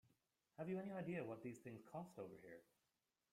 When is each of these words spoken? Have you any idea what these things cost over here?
Have 0.57 0.67
you 0.67 0.79
any 0.79 0.91
idea 0.91 1.23
what 1.23 1.43
these 1.43 1.59
things 1.59 1.83
cost 1.83 2.17
over 2.17 2.33
here? 2.41 2.63